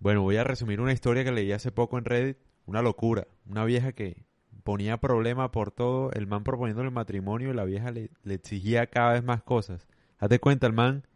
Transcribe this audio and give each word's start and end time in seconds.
Bueno, 0.00 0.22
voy 0.22 0.36
a 0.36 0.44
resumir 0.44 0.80
una 0.80 0.92
historia 0.92 1.24
que 1.24 1.32
leí 1.32 1.52
hace 1.52 1.72
poco 1.72 1.98
en 1.98 2.04
Reddit. 2.04 2.38
Una 2.66 2.82
locura. 2.82 3.26
Una 3.48 3.64
vieja 3.64 3.92
que 3.92 4.24
ponía 4.62 4.98
problema 4.98 5.50
por 5.50 5.70
todo. 5.70 6.12
El 6.12 6.26
man 6.26 6.44
proponiéndole 6.44 6.90
matrimonio 6.90 7.50
y 7.50 7.54
la 7.54 7.64
vieja 7.64 7.90
le, 7.90 8.10
le 8.22 8.34
exigía 8.34 8.86
cada 8.86 9.12
vez 9.12 9.24
más 9.24 9.42
cosas. 9.42 9.86
Hazte 10.18 10.38
cuenta, 10.38 10.66
el 10.66 10.72
man. 10.72 11.06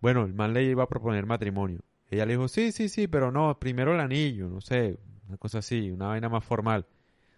Bueno, 0.00 0.24
el 0.24 0.34
man 0.34 0.54
le 0.54 0.64
iba 0.64 0.84
a 0.84 0.88
proponer 0.88 1.26
matrimonio. 1.26 1.80
Ella 2.10 2.24
le 2.24 2.32
dijo, 2.32 2.48
sí, 2.48 2.72
sí, 2.72 2.88
sí, 2.88 3.06
pero 3.06 3.30
no, 3.30 3.58
primero 3.58 3.94
el 3.94 4.00
anillo, 4.00 4.48
no 4.48 4.60
sé, 4.60 4.98
una 5.28 5.36
cosa 5.36 5.58
así, 5.58 5.90
una 5.90 6.08
vaina 6.08 6.28
más 6.28 6.44
formal. 6.44 6.86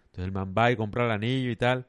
Entonces 0.05 0.25
el 0.25 0.31
man 0.31 0.53
va 0.57 0.71
y 0.71 0.75
compra 0.75 1.05
el 1.05 1.11
anillo 1.11 1.51
y 1.51 1.55
tal. 1.55 1.87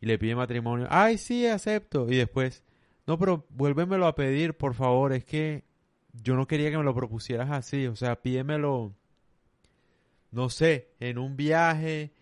Y 0.00 0.06
le 0.06 0.18
pide 0.18 0.34
matrimonio. 0.34 0.86
Ay, 0.90 1.18
sí, 1.18 1.46
acepto. 1.46 2.06
Y 2.10 2.16
después, 2.16 2.64
no, 3.06 3.18
pero 3.18 3.46
vuélvemelo 3.50 4.06
a 4.06 4.14
pedir, 4.14 4.56
por 4.56 4.74
favor. 4.74 5.12
Es 5.12 5.24
que 5.24 5.64
yo 6.12 6.36
no 6.36 6.46
quería 6.46 6.70
que 6.70 6.78
me 6.78 6.84
lo 6.84 6.94
propusieras 6.94 7.50
así. 7.50 7.86
O 7.86 7.96
sea, 7.96 8.20
pídemelo, 8.22 8.94
no 10.30 10.50
sé, 10.50 10.90
en 11.00 11.18
un 11.18 11.36
viaje 11.36 12.12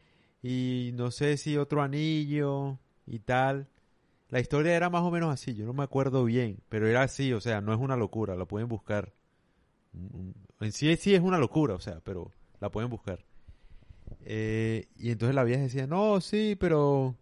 y 0.42 0.92
no 0.94 1.10
sé 1.10 1.36
si 1.36 1.56
otro 1.56 1.82
anillo 1.82 2.78
y 3.06 3.20
tal. 3.20 3.68
La 4.30 4.40
historia 4.40 4.76
era 4.76 4.90
más 4.90 5.02
o 5.02 5.10
menos 5.10 5.32
así, 5.32 5.54
yo 5.54 5.64
no 5.64 5.72
me 5.72 5.82
acuerdo 5.82 6.24
bien, 6.24 6.60
pero 6.68 6.86
era 6.86 7.02
así, 7.02 7.32
o 7.32 7.40
sea, 7.40 7.62
no 7.62 7.72
es 7.72 7.80
una 7.80 7.96
locura, 7.96 8.36
la 8.36 8.44
pueden 8.44 8.68
buscar. 8.68 9.14
En 10.60 10.72
sí 10.72 10.94
sí 10.96 11.14
es 11.14 11.22
una 11.22 11.38
locura, 11.38 11.74
o 11.74 11.80
sea, 11.80 12.00
pero 12.04 12.30
la 12.60 12.70
pueden 12.70 12.90
buscar. 12.90 13.24
Eh, 14.24 14.86
y 14.96 15.10
entonces 15.10 15.34
la 15.34 15.44
vieja 15.44 15.62
decía, 15.62 15.86
no, 15.86 16.20
sí, 16.20 16.56
pero... 16.58 17.16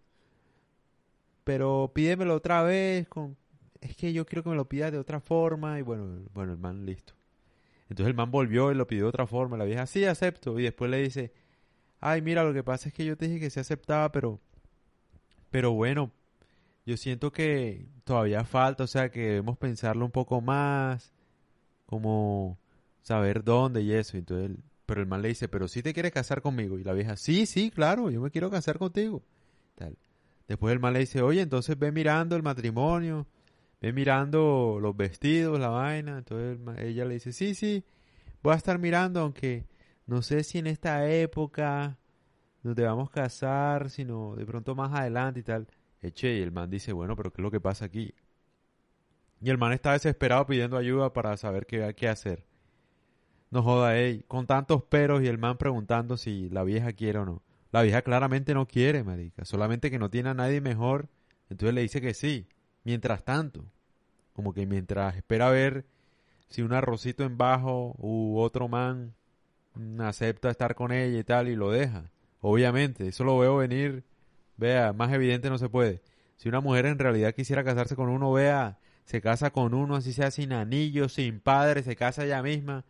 Pero 1.45 1.93
pídemelo 1.95 2.35
otra 2.35 2.62
vez, 2.65 3.07
con, 3.09 3.37
es 3.80 3.97
que 3.97 4.12
yo 4.12 4.27
quiero 4.27 4.43
que 4.43 4.51
me 4.51 4.57
lo 4.57 4.69
pidas 4.69 4.93
de 4.93 4.98
otra 4.98 5.21
forma. 5.21 5.79
Y 5.79 5.83
bueno, 5.83 6.29
bueno, 6.35 6.53
el 6.53 6.59
man 6.59 6.85
listo. 6.87 7.15
Entonces 7.89 8.11
el 8.11 8.16
man 8.16 8.30
volvió 8.30 8.73
y 8.73 8.75
lo 8.75 8.87
pidió 8.87 9.05
de 9.05 9.09
otra 9.09 9.27
forma. 9.27 9.57
La 9.57 9.65
vieja, 9.65 9.87
sí, 9.87 10.05
acepto. 10.05 10.59
Y 10.59 10.65
después 10.65 10.91
le 10.91 11.02
dice, 11.02 11.33
ay, 12.01 12.23
mira, 12.23 12.45
lo 12.45 12.52
que 12.52 12.63
pasa 12.63 12.88
es 12.88 12.95
que 12.95 13.05
yo 13.05 13.16
te 13.16 13.27
dije 13.27 13.41
que 13.41 13.51
se 13.51 13.60
aceptaba, 13.60 14.10
pero... 14.13 14.41
Pero 15.51 15.73
bueno, 15.73 16.10
yo 16.85 16.96
siento 16.96 17.33
que 17.33 17.87
todavía 18.05 18.45
falta, 18.45 18.85
o 18.85 18.87
sea, 18.87 19.10
que 19.10 19.21
debemos 19.21 19.57
pensarlo 19.57 20.05
un 20.05 20.11
poco 20.11 20.40
más, 20.40 21.13
como 21.87 22.59
saber 23.01 23.45
dónde 23.45 23.83
y 23.83 23.93
eso. 23.93 24.16
Entonces, 24.16 24.57
pero 24.87 25.01
el 25.01 25.07
man 25.07 25.23
le 25.23 25.29
dice, 25.29 25.49
pero 25.49 25.68
si 25.68 25.83
te 25.83 25.95
quieres 25.95 26.13
casar 26.13 26.43
conmigo. 26.43 26.79
Y 26.79 26.85
la 26.85 26.93
vieja, 26.93 27.16
sí, 27.16 27.46
sí, 27.46 27.71
claro, 27.71 28.11
yo 28.11 28.21
me 28.21 28.30
quiero 28.30 28.51
casar 28.51 28.79
contigo. 28.79 29.23
Tal. 29.74 29.96
Después 30.49 30.73
el 30.73 30.80
man 30.80 30.93
le 30.93 31.01
dice, 31.01 31.23
oye, 31.23 31.40
entonces 31.40 31.79
ve 31.79 31.90
mirando 31.90 32.37
el 32.37 32.43
matrimonio, 32.43 33.27
ve 33.80 33.93
mirando 33.93 34.79
los 34.80 34.96
vestidos, 34.96 35.59
la 35.60 35.69
vaina. 35.69 36.19
Entonces 36.19 36.59
ella 36.79 37.05
le 37.05 37.15
dice, 37.15 37.32
sí, 37.32 37.55
sí, 37.55 37.85
voy 38.43 38.55
a 38.55 38.57
estar 38.57 38.79
mirando, 38.79 39.21
aunque 39.21 39.66
no 40.07 40.23
sé 40.23 40.45
si 40.45 40.59
en 40.59 40.66
esta 40.66 41.09
época 41.10 41.99
nos 42.63 42.77
debamos 42.77 43.10
casar, 43.10 43.91
sino 43.91 44.37
de 44.37 44.46
pronto 44.46 44.74
más 44.74 44.93
adelante 44.93 45.41
y 45.41 45.43
tal. 45.43 45.68
Eche, 46.02 46.37
y 46.38 46.43
el 46.43 46.52
man 46.52 46.71
dice, 46.71 46.93
bueno, 46.93 47.16
pero 47.16 47.33
¿qué 47.33 47.41
es 47.41 47.45
lo 47.45 47.51
que 47.51 47.60
pasa 47.60 47.87
aquí? 47.87 48.15
Y 49.41 49.51
el 49.51 49.59
man 49.59 49.73
está 49.73 49.93
desesperado 49.93 50.46
pidiendo 50.46 50.77
ayuda 50.77 51.13
para 51.13 51.37
saber 51.37 51.66
qué, 51.66 51.95
qué 51.96 52.09
hacer. 52.09 52.45
No 53.51 53.63
joda, 53.63 53.96
ey, 53.99 54.24
con 54.27 54.46
tantos 54.46 54.83
peros 54.85 55.23
y 55.23 55.29
el 55.29 55.38
man 55.38 55.57
preguntando 55.57 56.16
si 56.16 56.49
la 56.51 56.65
vieja 56.65 56.93
quiere 56.93 57.21
o 57.21 57.24
no. 57.24 57.43
La 57.73 57.83
vieja 57.83 58.02
claramente 58.02 58.55
no 58.55 58.66
quiere, 58.66 59.05
marica, 59.05 59.45
solamente 59.45 59.90
que 59.90 59.99
no 59.99 60.11
tiene 60.11 60.30
a 60.30 60.35
nadie 60.35 60.61
mejor, 60.61 61.09
entonces 61.51 61.74
le 61.74 61.83
dice 61.83 62.01
que 62.01 62.15
sí. 62.15 62.49
Mientras 62.87 63.24
tanto, 63.24 63.65
como 64.32 64.54
que 64.54 64.65
mientras 64.65 65.16
espera 65.16 65.50
ver 65.50 65.84
si 66.48 66.62
un 66.62 66.72
arrocito 66.72 67.25
en 67.25 67.37
bajo 67.37 67.97
u 67.98 68.38
otro 68.38 68.69
man 68.69 69.12
acepta 69.98 70.50
estar 70.50 70.76
con 70.76 70.93
ella 70.93 71.19
y 71.19 71.25
tal 71.25 71.48
y 71.48 71.56
lo 71.56 71.72
deja. 71.72 72.12
Obviamente, 72.41 73.09
eso 73.09 73.25
lo 73.25 73.37
veo 73.38 73.56
venir, 73.56 74.04
vea, 74.56 74.93
más 74.93 75.12
evidente 75.12 75.50
no 75.50 75.59
se 75.59 75.69
puede. 75.69 76.00
Si 76.37 76.49
una 76.49 76.61
mujer 76.61 76.87
en 76.87 77.00
realidad 77.00 77.34
quisiera 77.34 77.65
casarse 77.65 77.97
con 77.97 78.09
uno, 78.09 78.31
vea, 78.31 78.78
se 79.05 79.21
casa 79.21 79.50
con 79.50 79.75
uno, 79.75 79.97
así 79.97 80.12
sea 80.12 80.31
sin 80.31 80.53
anillo, 80.53 81.09
sin 81.09 81.41
padre, 81.41 81.82
se 81.82 81.97
casa 81.97 82.25
ella 82.25 82.41
misma, 82.41 82.84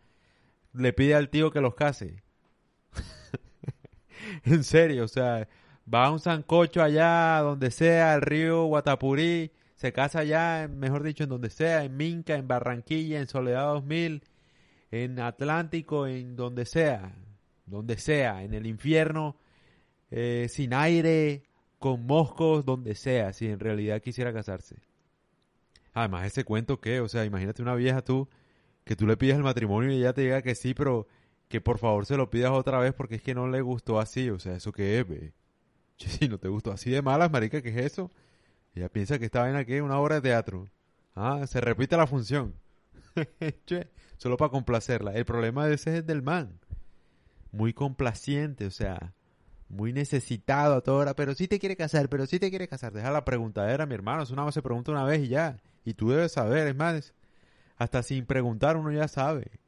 le 0.73 0.93
pide 0.93 1.15
al 1.15 1.29
tío 1.29 1.49
que 1.49 1.59
los 1.59 1.73
case. 1.73 2.21
en 4.43 4.63
serio, 4.63 5.05
o 5.05 5.07
sea, 5.07 5.47
va 5.91 6.05
a 6.05 6.11
un 6.11 6.19
sancocho 6.19 6.83
allá, 6.83 7.39
donde 7.39 7.71
sea, 7.71 8.13
el 8.13 8.21
río 8.21 8.65
Guatapurí, 8.65 9.51
se 9.77 9.93
casa 9.93 10.19
allá, 10.19 10.67
mejor 10.67 11.03
dicho, 11.03 11.23
en 11.23 11.29
donde 11.29 11.51
sea, 11.51 11.83
en 11.83 11.95
Minca, 11.95 12.35
en 12.35 12.47
Barranquilla, 12.47 13.19
en 13.19 13.27
Soledad 13.27 13.73
2000, 13.73 14.23
en 14.89 15.19
Atlántico, 15.19 16.07
en 16.07 16.35
donde 16.35 16.65
sea, 16.65 17.15
donde 17.67 17.97
sea, 17.99 18.43
en 18.43 18.55
el 18.55 18.65
infierno, 18.65 19.37
eh, 20.09 20.47
sin 20.49 20.73
aire, 20.73 21.43
con 21.77 22.07
moscos, 22.07 22.65
donde 22.65 22.95
sea, 22.95 23.33
si 23.33 23.47
en 23.47 23.59
realidad 23.59 24.01
quisiera 24.01 24.33
casarse. 24.33 24.77
Además, 25.93 26.25
ese 26.25 26.43
cuento 26.43 26.81
que, 26.81 26.99
o 26.99 27.07
sea, 27.07 27.23
imagínate 27.23 27.61
una 27.61 27.75
vieja 27.75 28.01
tú, 28.01 28.27
que 28.83 28.95
tú 28.95 29.05
le 29.05 29.15
pides 29.15 29.35
el 29.35 29.43
matrimonio 29.43 29.91
y 29.91 29.97
ella 29.97 30.13
te 30.13 30.21
diga 30.21 30.41
que 30.41 30.55
sí, 30.55 30.73
pero 30.73 31.07
que 31.49 31.61
por 31.61 31.77
favor 31.77 32.07
se 32.07 32.17
lo 32.17 32.31
pidas 32.31 32.51
otra 32.51 32.79
vez 32.79 32.93
porque 32.95 33.15
es 33.15 33.21
que 33.21 33.35
no 33.35 33.47
le 33.47 33.61
gustó 33.61 33.99
así, 33.99 34.31
o 34.31 34.39
sea, 34.39 34.55
¿eso 34.55 34.71
qué 34.71 34.99
es, 34.99 35.07
ve? 35.07 35.33
Si 35.97 36.27
no 36.27 36.39
te 36.39 36.47
gustó 36.47 36.71
así 36.71 36.89
de 36.89 37.03
malas, 37.03 37.31
marica, 37.31 37.61
¿qué 37.61 37.69
es 37.69 37.77
eso? 37.77 38.11
Ella 38.77 38.89
piensa 38.89 39.17
que 39.17 39.25
esta 39.25 39.41
vaina 39.41 39.59
aquí 39.59 39.73
es 39.73 39.81
una 39.81 39.99
obra 39.99 40.15
de 40.15 40.21
teatro. 40.21 40.67
Ah, 41.15 41.47
se 41.47 41.59
repite 41.59 41.97
la 41.97 42.05
función. 42.05 42.53
che, 43.65 43.89
solo 44.17 44.37
para 44.37 44.51
complacerla. 44.51 45.15
El 45.15 45.25
problema 45.25 45.65
de 45.65 45.73
ese 45.73 45.97
es 45.97 46.05
del 46.05 46.21
man. 46.21 46.59
Muy 47.51 47.73
complaciente, 47.73 48.67
o 48.67 48.71
sea, 48.71 49.15
muy 49.67 49.93
necesitado 49.93 50.75
a 50.75 50.81
toda 50.81 50.97
hora. 50.97 51.15
Pero 51.15 51.33
si 51.33 51.47
te 51.47 51.57
quiere 51.57 51.75
casar, 51.75 52.07
pero 52.07 52.27
si 52.27 52.37
te 52.37 52.51
quiere 52.51 52.67
casar. 52.67 52.93
Deja 52.93 53.09
la 53.09 53.25
preguntadera, 53.25 53.87
mi 53.87 53.95
hermano. 53.95 54.21
Es 54.21 54.29
una 54.29 54.45
vez 54.45 54.53
se 54.53 54.61
pregunta 54.61 54.91
una 54.91 55.05
vez 55.05 55.23
y 55.23 55.29
ya. 55.29 55.57
Y 55.83 55.95
tú 55.95 56.11
debes 56.11 56.33
saber, 56.33 56.67
es 56.67 56.75
más, 56.75 57.15
hasta 57.77 58.03
sin 58.03 58.27
preguntar 58.27 58.77
uno 58.77 58.91
ya 58.91 59.07
sabe. 59.07 59.59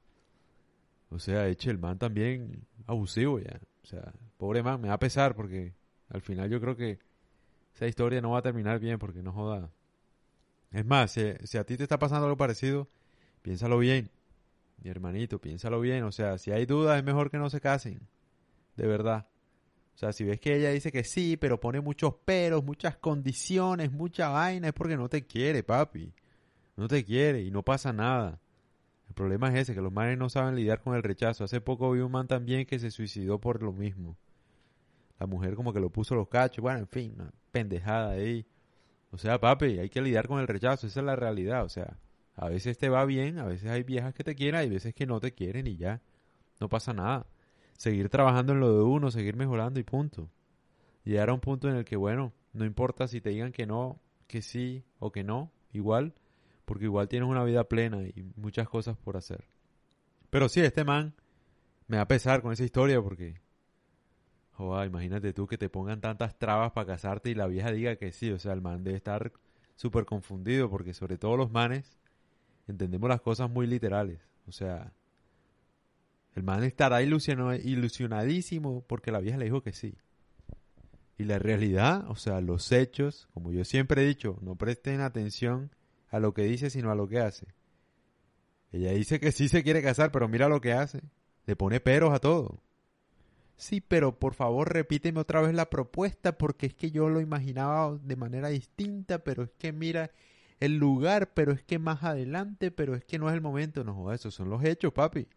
O 1.09 1.18
sea, 1.18 1.48
eche 1.48 1.72
el 1.72 1.80
man 1.80 1.98
también 1.98 2.68
abusivo 2.86 3.40
ya. 3.40 3.59
O 3.81 3.88
sea, 3.88 4.14
pobre 4.38 4.62
man, 4.62 4.80
me 4.80 4.90
va 4.90 4.94
a 4.94 5.00
pesar 5.00 5.34
porque 5.34 5.74
al 6.09 6.22
final 6.22 6.48
yo 6.52 6.62
creo 6.62 6.75
que 6.75 7.00
esa 7.74 7.88
historia 7.88 8.22
no 8.22 8.31
va 8.31 8.40
a 8.40 8.41
terminar 8.41 8.80
bien 8.80 9.00
porque 9.00 9.22
no 9.24 9.31
joda. 9.31 9.72
Es 10.72 10.85
más, 10.85 11.12
si, 11.12 11.57
a 11.57 11.63
ti 11.63 11.78
te 11.78 11.84
está 11.84 11.97
pasando 11.97 12.25
algo 12.25 12.38
parecido, 12.38 12.88
piénsalo 13.41 13.78
bien. 13.80 14.12
Mi 14.84 14.90
hermanito, 14.90 15.40
piénsalo 15.40 15.80
bien. 15.80 16.03
O 16.03 16.12
sea, 16.12 16.38
si 16.38 16.52
hay 16.52 16.66
dudas, 16.66 16.97
es 16.97 17.03
mejor 17.03 17.31
que 17.31 17.38
no 17.38 17.50
se 17.50 17.59
casen. 17.59 18.07
De 18.75 18.88
verdad. 18.88 19.28
O 19.96 19.97
sea, 19.97 20.13
si 20.13 20.24
ves 20.24 20.40
que 20.40 20.56
ella 20.56 20.69
dice 20.69 20.91
que 20.91 21.03
sí, 21.03 21.35
pero 21.38 21.59
pone 21.59 21.81
muchos 21.81 22.13
peros, 22.13 22.63
muchas 22.63 22.96
condiciones, 22.97 23.91
mucha 23.91 24.30
vaina, 24.30 24.68
es 24.68 24.74
porque 24.74 24.96
no 24.96 25.09
te 25.09 25.25
quiere, 25.25 25.63
papi. 25.63 26.13
No 26.78 26.88
te 26.88 27.03
quiere 27.03 27.41
y 27.41 27.51
no 27.51 27.63
pasa 27.63 27.91
nada. 27.91 28.40
El 29.09 29.16
problema 29.16 29.50
es 29.50 29.56
ese, 29.56 29.74
que 29.74 29.81
los 29.81 29.91
manes 29.91 30.18
no 30.18 30.30
saben 30.30 30.56
lidiar 30.56 30.81
con 30.81 30.96
el 30.96 31.03
rechazo. 31.03 31.44
Hace 31.44 31.59
poco 31.59 31.91
vi 31.91 32.00
un 32.00 32.12
man 32.12 32.28
también 32.28 32.66
que 32.66 32.80
se 32.80 32.91
suicidó 32.91 33.40
por 33.40 33.62
lo 33.62 33.74
mismo. 33.74 34.16
La 35.19 35.28
mujer 35.28 35.56
como 35.56 35.74
que 35.74 35.80
lo 35.80 35.90
puso 35.90 36.16
los 36.16 36.28
cachos. 36.28 36.62
Bueno, 36.62 36.80
en 36.80 36.88
fin, 36.88 37.13
una 37.16 37.31
pendejada 37.52 38.12
ahí. 38.12 38.46
O 39.12 39.18
sea, 39.18 39.40
papi, 39.40 39.80
hay 39.80 39.90
que 39.90 40.02
lidiar 40.02 40.28
con 40.28 40.40
el 40.40 40.47
rechazo. 40.47 40.88
Esa 40.88 41.00
es 41.02 41.06
la 41.06 41.16
realidad. 41.16 41.66
O 41.66 41.69
sea, 41.69 41.97
a 42.35 42.47
veces 42.47 42.78
te 42.78 42.90
va 42.90 43.03
bien, 43.06 43.38
a 43.38 43.46
veces 43.46 43.69
hay 43.69 43.84
viejas 43.84 44.13
que 44.13 44.24
te 44.24 44.35
quieren, 44.35 44.62
hay 44.62 44.69
veces 44.69 44.94
que 44.94 45.06
no 45.06 45.19
te 45.19 45.34
quieren 45.34 45.68
y 45.68 45.75
ya. 45.75 46.02
No 46.59 46.69
pasa 46.69 46.94
nada. 46.94 47.25
Seguir 47.78 48.09
trabajando 48.09 48.53
en 48.53 48.62
lo 48.62 48.74
de 48.75 48.84
uno, 48.84 49.12
seguir 49.12 49.35
mejorando 49.35 49.80
y 49.80 49.84
punto. 49.84 50.30
Llegar 51.03 51.30
a 51.30 51.34
un 51.34 51.40
punto 51.40 51.69
en 51.69 51.75
el 51.75 51.86
que, 51.86 51.96
bueno, 51.96 52.34
no 52.53 52.66
importa 52.66 53.07
si 53.07 53.22
te 53.22 53.31
digan 53.31 53.51
que 53.51 53.66
no, 53.66 54.00
que 54.28 54.41
sí 54.41 54.86
o 55.00 55.12
que 55.12 55.24
no, 55.24 55.51
igual, 55.72 56.13
porque 56.66 56.86
igual 56.86 57.07
tienes 57.07 57.28
una 57.30 57.44
vida 57.44 57.63
plena 57.66 58.03
y 58.03 58.31
muchas 58.36 58.69
cosas 58.69 58.97
por 58.97 59.18
hacer. 59.18 59.46
Pero 60.30 60.50
sí, 60.50 60.62
este 60.62 60.84
man 60.84 61.16
me 61.88 61.98
va 61.98 62.04
a 62.04 62.07
pesar 62.07 62.42
con 62.42 62.54
esa 62.54 62.63
historia 62.63 63.01
porque 63.01 63.42
imagínate 64.86 65.34
tú 65.34 65.48
que 65.48 65.58
te 65.58 65.70
pongan 65.70 66.02
tantas 66.02 66.38
trabas 66.38 66.72
para 66.74 66.88
casarte 66.88 67.30
y 67.30 67.36
la 67.36 67.48
vieja 67.48 67.72
diga 67.72 67.96
que 67.96 68.12
sí. 68.12 68.32
O 68.32 68.40
sea, 68.40 68.54
el 68.54 68.62
man 68.62 68.84
debe 68.84 68.98
estar 68.98 69.32
súper 69.76 70.06
confundido 70.06 70.70
porque 70.70 70.94
sobre 70.94 71.18
todo 71.18 71.38
los 71.38 71.52
manes 71.52 71.98
entendemos 72.68 73.10
las 73.10 73.22
cosas 73.22 73.50
muy 73.50 73.68
literales. 73.68 74.20
O 74.48 74.52
sea, 74.52 74.92
el 76.36 76.44
man 76.44 76.64
estará 76.64 77.02
ilusionadísimo 77.02 78.84
porque 78.88 79.12
la 79.12 79.20
vieja 79.20 79.38
le 79.38 79.46
dijo 79.46 79.64
que 79.64 79.74
sí. 79.74 79.96
Y 81.18 81.26
la 81.26 81.40
realidad, 81.40 82.10
o 82.10 82.16
sea, 82.16 82.40
los 82.40 82.72
hechos, 82.72 83.28
como 83.34 83.52
yo 83.52 83.66
siempre 83.66 84.04
he 84.04 84.08
dicho, 84.08 84.38
no 84.42 84.56
presten 84.56 85.02
atención 85.02 85.72
a 86.10 86.20
lo 86.20 86.34
que 86.34 86.44
dice, 86.44 86.70
sino 86.70 86.92
a 86.92 86.96
lo 86.96 87.08
que 87.08 87.20
hace. 87.20 87.48
Ella 88.72 88.92
dice 88.92 89.20
que 89.20 89.32
sí 89.32 89.50
se 89.50 89.64
quiere 89.64 89.82
casar, 89.82 90.12
pero 90.12 90.28
mira 90.28 90.48
lo 90.48 90.62
que 90.62 90.74
hace. 90.74 91.02
Le 91.46 91.56
pone 91.56 91.80
peros 91.80 92.14
a 92.14 92.20
todo. 92.20 92.62
Sí, 93.60 93.82
pero 93.82 94.18
por 94.18 94.36
favor 94.36 94.72
repíteme 94.72 95.20
otra 95.20 95.42
vez 95.42 95.54
la 95.54 95.70
propuesta 95.70 96.38
porque 96.38 96.68
es 96.68 96.74
que 96.74 96.92
yo 96.92 97.10
lo 97.10 97.20
imaginaba 97.20 97.98
de 98.02 98.16
manera 98.16 98.48
distinta, 98.48 99.20
pero 99.20 99.44
es 99.44 99.52
que 99.60 99.74
mira 99.74 100.12
el 100.62 100.78
lugar, 100.78 101.34
pero 101.34 101.52
es 101.52 101.62
que 101.62 101.78
más 101.78 102.04
adelante, 102.06 102.72
pero 102.72 102.96
es 102.96 103.04
que 103.04 103.20
no 103.20 103.28
es 103.28 103.36
el 103.36 103.42
momento. 103.42 103.84
No, 103.84 104.14
esos 104.14 104.34
son 104.34 104.50
los 104.50 104.64
hechos, 104.64 104.94
papi. 104.94 105.28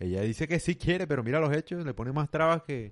Ella 0.00 0.22
dice 0.22 0.48
que 0.48 0.58
sí 0.58 0.74
quiere, 0.74 1.06
pero 1.06 1.22
mira 1.22 1.38
los 1.38 1.56
hechos, 1.56 1.86
le 1.86 1.94
pone 1.94 2.10
más 2.10 2.28
trabas 2.28 2.64
que, 2.64 2.90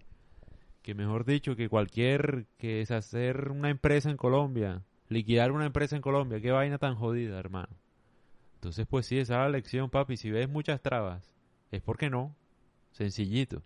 que 0.82 0.94
mejor 0.94 1.24
dicho, 1.24 1.56
que 1.56 1.68
cualquier, 1.68 2.46
que 2.56 2.82
es 2.82 2.92
hacer 2.92 3.50
una 3.50 3.68
empresa 3.68 4.10
en 4.10 4.16
Colombia, 4.16 4.84
liquidar 5.08 5.50
una 5.50 5.66
empresa 5.66 5.96
en 5.96 6.02
Colombia, 6.02 6.40
qué 6.40 6.52
vaina 6.52 6.78
tan 6.78 6.94
jodida, 6.94 7.36
hermano. 7.36 7.76
Entonces, 8.54 8.86
pues 8.86 9.06
sí, 9.06 9.18
esa 9.18 9.34
es 9.34 9.40
la 9.40 9.48
lección, 9.48 9.90
papi. 9.90 10.16
Si 10.16 10.30
ves 10.30 10.48
muchas 10.48 10.80
trabas, 10.82 11.32
es 11.72 11.82
porque 11.82 12.10
no. 12.10 12.36
Sencillito. 12.92 13.64